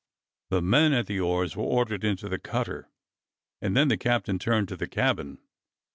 The 0.49 0.63
men 0.63 0.93
at 0.93 1.05
the 1.05 1.19
oars 1.19 1.55
were 1.55 1.61
ordered 1.63 2.03
into 2.03 2.27
the 2.27 2.39
cutter, 2.39 2.89
and 3.61 3.77
then 3.77 3.87
the 3.87 3.97
captain 3.97 4.39
turned 4.39 4.67
to 4.69 4.75
the 4.75 4.87
cabin. 4.87 5.37